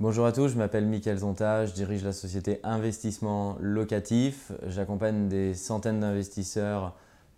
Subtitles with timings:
[0.00, 4.52] Bonjour à tous, je m'appelle Mickaël Zonta, je dirige la société Investissement Locatif.
[4.68, 6.94] J'accompagne des centaines d'investisseurs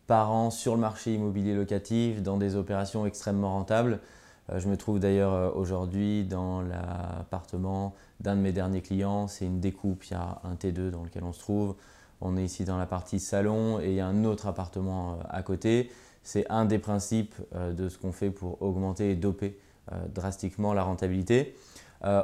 [0.06, 3.98] par an sur le marché immobilier locatif dans des opérations extrêmement rentables.
[4.52, 9.26] Euh, je me trouve d'ailleurs euh, aujourd'hui dans l'appartement d'un de mes derniers clients.
[9.26, 11.76] C'est une découpe, il y a un T2 dans lequel on se trouve.
[12.20, 15.22] On est ici dans la partie salon et il y a un autre appartement euh,
[15.30, 15.90] à côté.
[16.22, 19.58] C'est un des principes de ce qu'on fait pour augmenter et doper
[20.12, 21.54] drastiquement la rentabilité.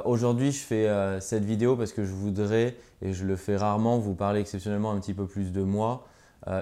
[0.05, 4.15] Aujourd'hui, je fais cette vidéo parce que je voudrais, et je le fais rarement, vous
[4.15, 6.07] parler exceptionnellement un petit peu plus de moi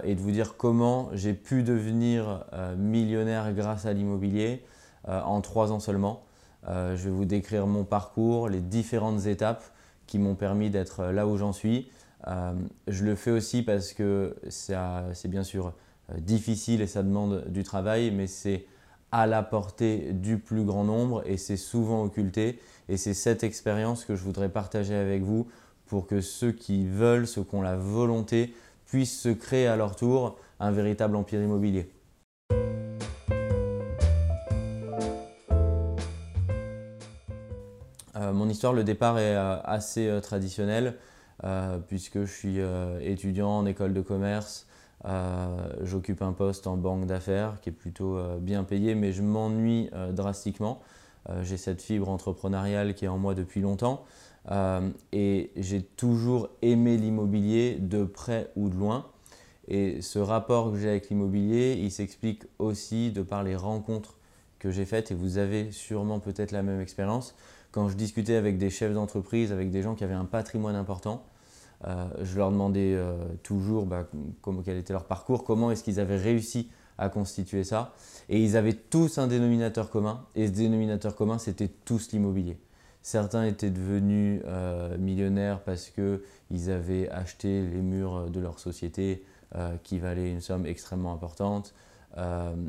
[0.04, 2.46] et de vous dire comment j'ai pu devenir
[2.78, 4.64] millionnaire grâce à l'immobilier,
[5.08, 6.24] euh, en trois ans seulement.
[6.68, 9.64] Euh, je vais vous décrire mon parcours, les différentes étapes
[10.08, 11.90] qui m'ont permis d'être là où j'en suis.
[12.28, 12.54] Euh,
[12.88, 15.74] je le fais aussi parce que c'est bien sûr
[16.18, 18.66] difficile et ça demande du travail, mais c'est
[19.16, 22.60] à la portée du plus grand nombre et c'est souvent occulté.
[22.90, 25.48] Et c'est cette expérience que je voudrais partager avec vous
[25.86, 28.54] pour que ceux qui veulent, ceux qui ont la volonté,
[28.86, 31.90] puissent se créer à leur tour un véritable empire immobilier.
[38.18, 40.96] Euh, mon histoire, le départ est euh, assez euh, traditionnel
[41.88, 42.58] puisque je suis
[43.02, 44.66] étudiant en école de commerce.
[45.82, 50.82] J'occupe un poste en banque d'affaires qui est plutôt bien payé, mais je m'ennuie drastiquement.
[51.42, 54.04] j'ai cette fibre entrepreneuriale qui est en moi depuis longtemps
[55.12, 59.06] et j'ai toujours aimé l'immobilier de près ou de loin.
[59.68, 64.18] Et ce rapport que j'ai avec l'immobilier, il s'explique aussi de par les rencontres
[64.60, 67.36] que j'ai faites et vous avez sûrement peut-être la même expérience
[67.72, 71.26] quand je discutais avec des chefs d'entreprise, avec des gens qui avaient un patrimoine important,
[71.86, 74.08] euh, je leur demandais euh, toujours bah,
[74.64, 77.94] quel était leur parcours, comment est-ce qu'ils avaient réussi à constituer ça.
[78.30, 80.26] Et ils avaient tous un dénominateur commun.
[80.36, 82.58] Et ce dénominateur commun, c'était tous l'immobilier.
[83.02, 89.24] Certains étaient devenus euh, millionnaires parce qu'ils avaient acheté les murs de leur société
[89.84, 91.74] qui valaient une somme extrêmement importante.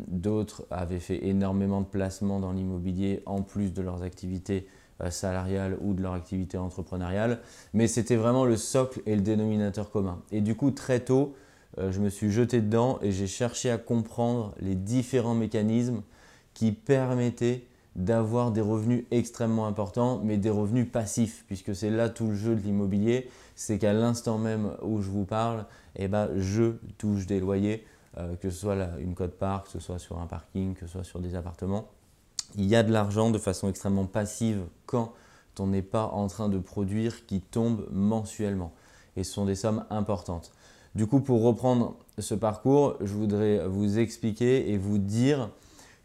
[0.06, 4.68] D'autres avaient fait énormément de placements dans l'immobilier en plus de leurs activités
[5.10, 7.40] salariale ou de leur activité entrepreneuriale,
[7.74, 10.20] mais c'était vraiment le socle et le dénominateur commun.
[10.32, 11.34] Et du coup, très tôt,
[11.78, 16.02] euh, je me suis jeté dedans et j'ai cherché à comprendre les différents mécanismes
[16.54, 17.64] qui permettaient
[17.94, 22.54] d'avoir des revenus extrêmement importants, mais des revenus passifs, puisque c'est là tout le jeu
[22.54, 25.64] de l'immobilier, c'est qu'à l'instant même où je vous parle,
[25.96, 27.84] eh ben, je touche des loyers,
[28.18, 31.04] euh, que ce soit une cote-part, que ce soit sur un parking, que ce soit
[31.04, 31.88] sur des appartements
[32.54, 35.12] il y a de l'argent de façon extrêmement passive quand
[35.58, 38.72] on n'est pas en train de produire qui tombe mensuellement.
[39.16, 40.52] Et ce sont des sommes importantes.
[40.94, 45.50] Du coup, pour reprendre ce parcours, je voudrais vous expliquer et vous dire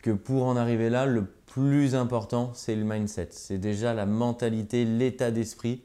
[0.02, 3.30] que pour en arriver là, le plus important, c'est le mindset.
[3.32, 5.84] C'est déjà la mentalité, l'état d'esprit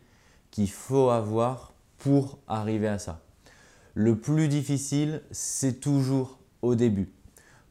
[0.51, 3.21] qu'il faut avoir pour arriver à ça.
[3.95, 7.11] Le plus difficile, c'est toujours au début.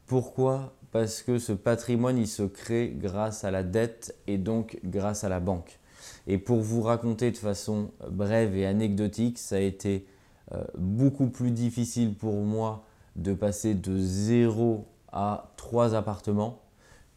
[0.06, 5.24] Pourquoi parce que ce patrimoine, il se crée grâce à la dette et donc grâce
[5.24, 5.78] à la banque.
[6.26, 10.06] Et pour vous raconter de façon brève et anecdotique, ça a été
[10.52, 16.62] euh, beaucoup plus difficile pour moi de passer de 0 à 3 appartements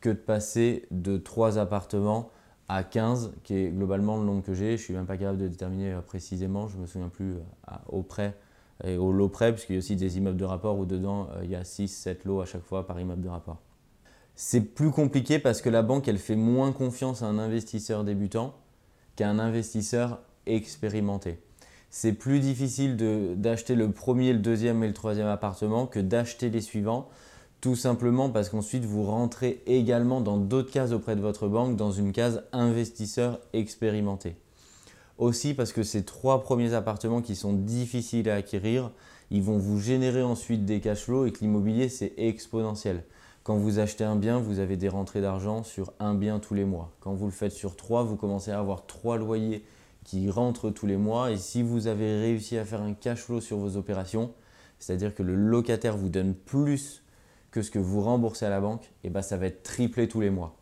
[0.02, 2.32] que de passer de 3 appartements
[2.68, 4.72] à 15, qui est globalement le nombre que j'ai.
[4.76, 7.36] Je ne suis même pas capable de déterminer euh, précisément, je ne me souviens plus
[7.36, 8.36] euh, au près
[8.84, 11.50] et au lot près, puisqu'il y a aussi des immeubles de rapport où dedans il
[11.50, 13.62] y a 6-7 lots à chaque fois par immeuble de rapport.
[14.42, 18.56] C'est plus compliqué parce que la banque, elle fait moins confiance à un investisseur débutant
[19.18, 21.40] qu'à un investisseur expérimenté.
[21.90, 22.96] C'est plus difficile
[23.36, 27.10] d'acheter le premier, le deuxième et le troisième appartement que d'acheter les suivants,
[27.60, 31.92] tout simplement parce qu'ensuite vous rentrez également dans d'autres cases auprès de votre banque, dans
[31.92, 34.38] une case investisseur expérimenté.
[35.18, 38.92] Aussi parce que ces trois premiers appartements qui sont difficiles à acquérir,
[39.32, 43.04] ils vont vous générer ensuite des cash flows et que l'immobilier c'est exponentiel.
[43.44, 46.66] Quand vous achetez un bien, vous avez des rentrées d'argent sur un bien tous les
[46.66, 46.92] mois.
[47.00, 49.64] Quand vous le faites sur trois, vous commencez à avoir trois loyers
[50.04, 51.32] qui rentrent tous les mois.
[51.32, 54.34] Et si vous avez réussi à faire un cash flow sur vos opérations,
[54.78, 57.04] c'est-à-dire que le locataire vous donne plus
[57.52, 60.22] que ce que vous remboursez à la banque, eh ben ça va être triplé tous
[60.22, 60.56] les mois.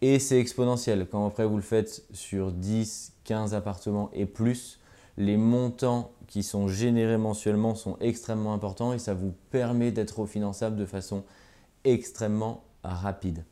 [0.00, 1.08] Et c'est exponentiel.
[1.10, 4.78] Quand après vous le faites sur 10, 15 appartements et plus,
[5.16, 10.76] les montants qui sont générés mensuellement sont extrêmement importants et ça vous permet d'être refinançable
[10.76, 11.24] de façon
[11.84, 13.44] extrêmement rapide.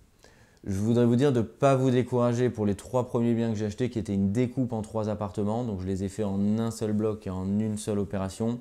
[0.64, 3.58] Je voudrais vous dire de ne pas vous décourager pour les trois premiers biens que
[3.58, 5.64] j'ai achetés qui étaient une découpe en trois appartements.
[5.64, 8.60] Donc je les ai fait en un seul bloc et en une seule opération.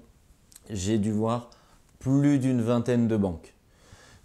[0.70, 1.52] J'ai dû voir
[2.00, 3.54] plus d'une vingtaine de banques.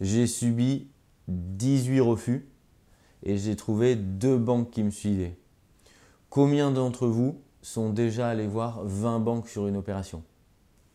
[0.00, 0.88] J'ai subi
[1.28, 2.48] 18 refus
[3.22, 5.36] et j'ai trouvé deux banques qui me suivaient.
[6.30, 10.22] Combien d'entre vous sont déjà allés voir 20 banques sur une opération?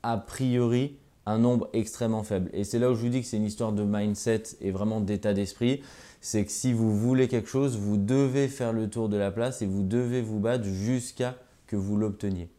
[0.01, 2.49] A priori, un nombre extrêmement faible.
[2.53, 5.01] Et c'est là où je vous dis que c'est une histoire de mindset et vraiment
[5.01, 5.81] d'état d'esprit.
[6.19, 9.61] C'est que si vous voulez quelque chose, vous devez faire le tour de la place
[9.61, 11.35] et vous devez vous battre jusqu'à
[11.67, 12.49] que vous l'obteniez.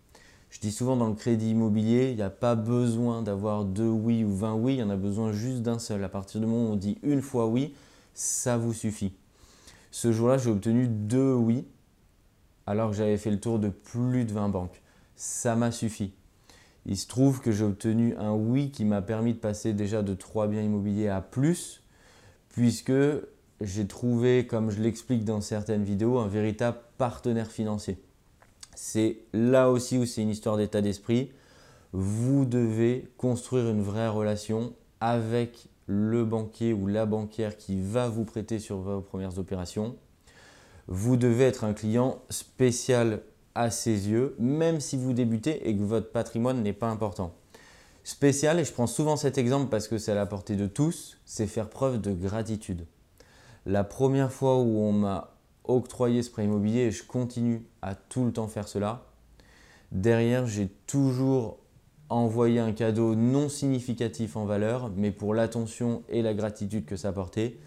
[0.51, 4.23] Je dis souvent dans le crédit immobilier, il n'y a pas besoin d'avoir deux oui
[4.23, 6.05] ou 20 oui, il y en a besoin juste d'un seul.
[6.05, 7.75] À partir du moment où on dit une fois oui,
[8.15, 9.15] ça vous suffit.
[9.91, 11.65] Ce jour-là, j'ai obtenu deux oui
[12.67, 14.83] alors que j'avais fait le tour de plus de 20 banques.
[15.17, 16.13] Ça m'a suffi.
[16.87, 20.15] Il se trouve que j'ai obtenu un oui qui m'a permis de passer déjà de
[20.15, 21.83] 3 biens immobiliers à plus,
[22.49, 22.93] puisque
[23.61, 28.03] j'ai trouvé, comme je l'explique dans certaines vidéos, un véritable partenaire financier.
[28.75, 31.31] C'est là aussi où c'est une histoire d'état d'esprit.
[31.93, 38.25] Vous devez construire une vraie relation avec le banquier ou la banquière qui va vous
[38.25, 39.97] prêter sur vos premières opérations.
[40.89, 43.21] Vous devez être un client spécial
[43.55, 47.35] à ses yeux, même si vous débutez et que votre patrimoine n'est pas important.
[48.05, 51.19] Spécial, et je prends souvent cet exemple parce que c'est à la portée de tous,
[51.25, 52.87] c'est faire preuve de gratitude.
[53.65, 58.25] La première fois où on m'a octroyé ce prêt immobilier, et je continue à tout
[58.25, 59.05] le temps faire cela,
[59.93, 61.59] derrière j'ai toujours
[62.09, 67.09] envoyé un cadeau non significatif en valeur, mais pour l'attention et la gratitude que ça
[67.09, 67.59] apportait.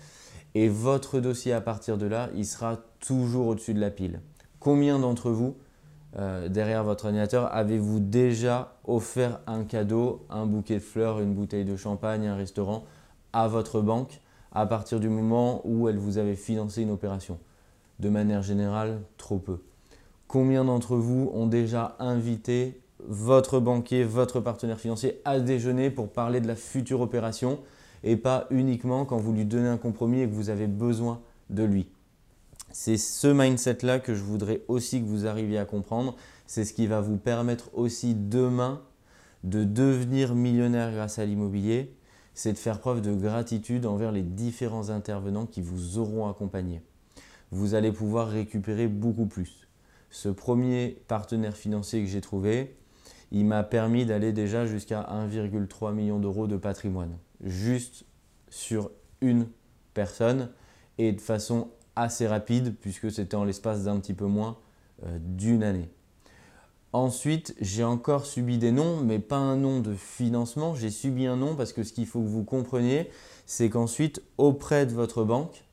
[0.53, 4.21] Et votre dossier à partir de là, il sera toujours au-dessus de la pile.
[4.59, 5.55] Combien d'entre vous
[6.17, 11.65] euh, derrière votre ordinateur, avez-vous déjà offert un cadeau, un bouquet de fleurs, une bouteille
[11.65, 12.85] de champagne, un restaurant
[13.33, 14.21] à votre banque
[14.53, 17.37] à partir du moment où elle vous avait financé une opération?
[17.99, 19.59] De manière générale, trop peu.
[20.27, 26.39] Combien d'entre vous ont déjà invité votre banquier, votre partenaire financier à déjeuner pour parler
[26.39, 27.59] de la future opération
[28.03, 31.19] et pas uniquement quand vous lui donnez un compromis et que vous avez besoin
[31.49, 31.87] de lui?
[32.77, 36.17] C'est ce mindset-là que je voudrais aussi que vous arriviez à comprendre.
[36.45, 38.81] C'est ce qui va vous permettre aussi demain
[39.45, 41.95] de devenir millionnaire grâce à l'immobilier.
[42.33, 46.81] C'est de faire preuve de gratitude envers les différents intervenants qui vous auront accompagné.
[47.49, 49.69] Vous allez pouvoir récupérer beaucoup plus.
[50.09, 52.75] Ce premier partenaire financier que j'ai trouvé,
[53.31, 58.03] il m'a permis d'aller déjà jusqu'à 1,3 million d'euros de patrimoine, juste
[58.49, 58.91] sur
[59.21, 59.47] une
[59.93, 60.49] personne
[60.97, 64.57] et de façon assez rapide puisque c'était en l'espace d'un petit peu moins
[65.05, 65.89] euh, d'une année.
[66.93, 70.75] Ensuite, j'ai encore subi des noms, mais pas un nom de financement.
[70.75, 73.09] J'ai subi un nom parce que ce qu'il faut que vous compreniez,
[73.45, 75.65] c'est qu'ensuite, auprès de votre banque,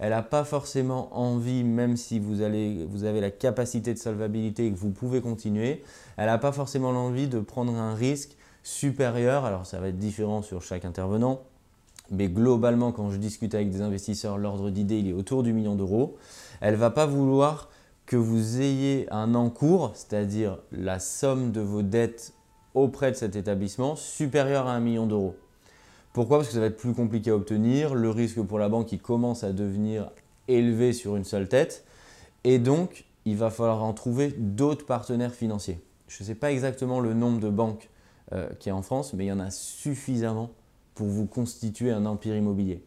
[0.00, 4.76] elle n'a pas forcément envie, même si vous, avez la capacité de solvabilité et que
[4.76, 5.84] vous pouvez continuer,
[6.16, 9.44] elle n'a pas forcément l'envie de prendre un risque supérieur.
[9.44, 11.42] Alors, ça va être différent sur chaque intervenant,
[12.10, 15.74] mais globalement, quand je discute avec des investisseurs, l'ordre d'idée, il est autour du million
[15.74, 16.16] d'euros.
[16.60, 17.70] Elle ne va pas vouloir
[18.06, 22.34] que vous ayez un encours, c'est-à-dire la somme de vos dettes
[22.74, 25.36] auprès de cet établissement, supérieure à un million d'euros.
[26.12, 26.38] Pourquoi?
[26.38, 29.00] Parce que ça va être plus compliqué à obtenir, le risque pour la banque il
[29.00, 30.10] commence à devenir
[30.48, 31.84] élevé sur une seule tête,
[32.44, 35.80] et donc il va falloir en trouver d'autres partenaires financiers.
[36.08, 37.88] Je ne sais pas exactement le nombre de banques
[38.32, 40.50] euh, qui est en France, mais il y en a suffisamment
[40.94, 42.84] pour vous constituer un empire immobilier.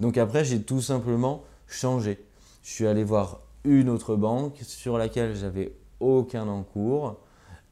[0.00, 2.18] Donc après, j'ai tout simplement changé.
[2.62, 7.18] Je suis allé voir une autre banque sur laquelle j'avais aucun encours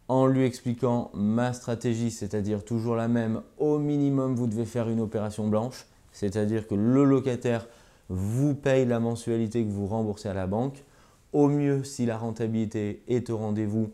[0.09, 5.01] en lui expliquant ma stratégie, c'est-à-dire toujours la même, au minimum vous devez faire une
[5.01, 7.67] opération blanche, c'est-à-dire que le locataire
[8.09, 10.85] vous paye la mensualité que vous remboursez à la banque,
[11.33, 13.91] au mieux si la rentabilité est au rendez-vous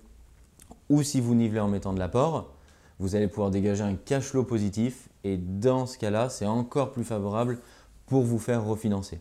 [0.88, 2.52] ou si vous nivelez en mettant de l'apport,
[2.98, 7.04] vous allez pouvoir dégager un cash flow positif et dans ce cas-là, c'est encore plus
[7.04, 7.58] favorable
[8.06, 9.20] pour vous faire refinancer.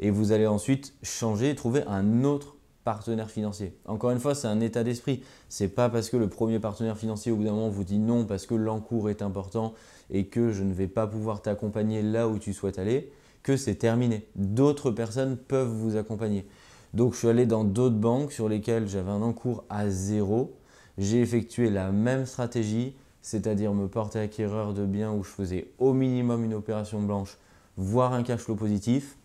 [0.00, 3.76] Et vous allez ensuite changer et trouver un autre partenaire financier.
[3.86, 5.22] Encore une fois, c'est un état d'esprit.
[5.48, 7.98] Ce n'est pas parce que le premier partenaire financier au bout d'un moment vous dit
[7.98, 9.74] non parce que l'encours est important
[10.10, 13.10] et que je ne vais pas pouvoir t'accompagner là où tu souhaites aller
[13.42, 14.26] que c'est terminé.
[14.36, 16.46] D'autres personnes peuvent vous accompagner.
[16.94, 20.54] Donc je suis allé dans d'autres banques sur lesquelles j'avais un encours à zéro.
[20.96, 25.92] J'ai effectué la même stratégie c'est-à-dire me porter acquéreur de biens où je faisais au
[25.92, 27.38] minimum une opération blanche,
[27.76, 29.16] voire un cash flow positif.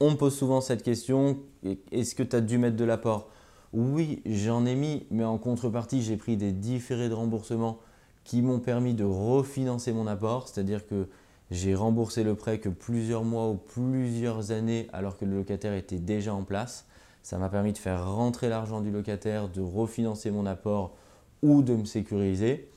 [0.00, 1.38] On me pose souvent cette question,
[1.92, 3.28] est-ce que tu as dû mettre de l'apport?
[3.72, 7.78] Oui, j'en ai mis, mais en contrepartie, j'ai pris des différés de remboursement
[8.24, 11.08] qui m'ont permis de refinancer mon apport, c'est-à-dire que
[11.50, 15.98] j'ai remboursé le prêt que plusieurs mois ou plusieurs années alors que le locataire était
[15.98, 16.86] déjà en place.
[17.22, 20.96] Ça m'a permis de faire rentrer l'argent du locataire, de refinancer mon apport
[21.42, 22.68] ou de me sécuriser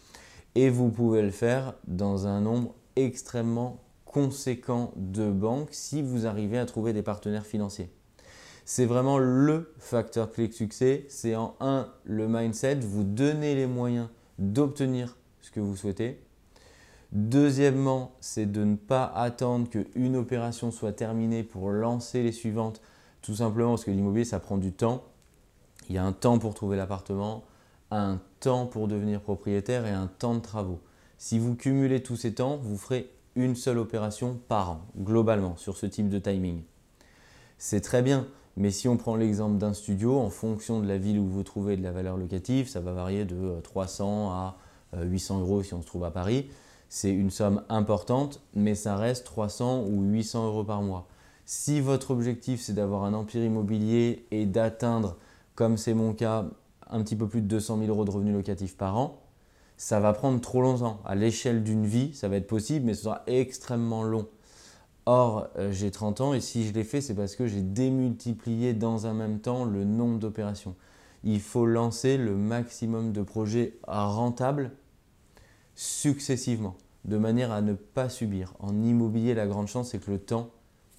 [0.56, 6.58] et vous pouvez le faire dans un nombre extrêmement conséquent de banques si vous arrivez
[6.58, 7.90] à trouver des partenaires financiers.
[8.64, 11.06] C'est vraiment le facteur clé de succès.
[11.10, 14.08] C'est en un, le mindset, vous donnez les moyens
[14.40, 16.20] d'obtenir ce que vous souhaitez.
[17.12, 22.82] Deuxièmement, c'est de ne pas attendre qu'une opération soit terminée pour lancer les suivantes,
[23.22, 25.04] tout simplement parce que l'immobilier, ça prend du temps.
[25.88, 27.44] Il y a un temps pour trouver l'appartement,
[27.92, 30.80] un temps pour devenir propriétaire et un temps de travaux.
[31.18, 35.78] Si vous cumulez tous ces temps, vous ferez une seule opération par an, globalement, sur
[35.78, 36.62] ce type de timing.
[37.58, 38.28] C'est très bien,
[38.58, 41.78] mais si on prend l'exemple d'un studio, en fonction de la ville où vous trouvez
[41.78, 44.58] de la valeur locative, ça va varier de 300 à
[44.98, 46.50] 800 euros si on se trouve à Paris.
[46.88, 51.08] C'est une somme importante, mais ça reste 300 ou 800 euros par mois.
[51.46, 55.18] Si votre objectif c'est d'avoir un empire immobilier et d'atteindre,
[55.56, 56.46] comme c'est mon cas,
[56.90, 59.22] un petit peu plus de 200 000 euros de revenus locatifs par an,
[59.78, 61.00] ça va prendre trop longtemps.
[61.06, 64.28] À l'échelle d'une vie, ça va être possible, mais ce sera extrêmement long.
[65.06, 68.74] Or, euh, j'ai 30 ans et si je l'ai fait, c'est parce que j'ai démultiplié
[68.74, 70.76] dans un même temps le nombre d'opérations.
[71.24, 74.72] Il faut lancer le maximum de projets rentables
[75.76, 78.54] successivement, de manière à ne pas subir.
[78.60, 80.50] En immobilier, la grande chance, c'est que le temps,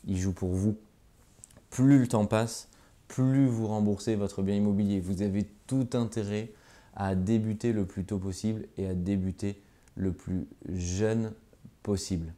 [0.07, 0.77] il joue pour vous.
[1.71, 2.69] Plus le temps passe,
[3.09, 5.01] plus vous remboursez votre bien immobilier.
[5.01, 6.51] Vous avez tout intérêt
[6.95, 9.61] à débuter le plus tôt possible et à débuter
[9.97, 11.33] le plus jeune
[11.83, 12.33] possible.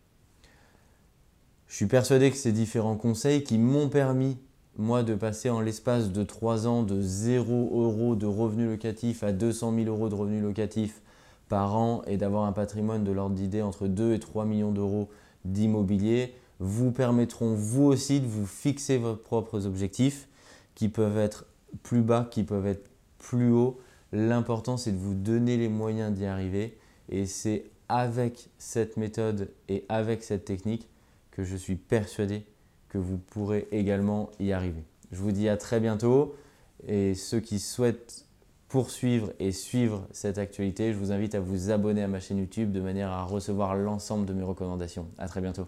[1.69, 4.39] Je suis persuadé que ces différents conseils qui m'ont permis,
[4.79, 9.33] moi, de passer en l'espace de 3 ans de 0 euros de revenus locatifs à
[9.33, 11.03] 200 000 euros de revenus locatifs
[11.49, 15.09] par an et d'avoir un patrimoine de l'ordre d'idée entre 2 et 3 millions d'euros
[15.45, 20.29] d'immobilier vous permettront vous aussi de vous fixer vos propres objectifs
[20.79, 21.45] qui peuvent être
[21.83, 23.81] plus bas, qui peuvent être plus hauts.
[24.13, 29.85] L'important, c'est de vous donner les moyens d'y arriver et c'est avec cette méthode et
[29.89, 30.89] avec cette technique
[31.33, 32.45] que je suis persuadé
[32.89, 34.85] que vous pourrez également y arriver.
[35.11, 36.37] Je vous dis à très bientôt
[36.87, 38.27] et ceux qui souhaitent
[38.69, 42.71] poursuivre et suivre cette actualité, je vous invite à vous abonner à ma chaîne YouTube
[42.71, 45.09] de manière à recevoir l'ensemble de mes recommandations.
[45.19, 45.67] À très bientôt.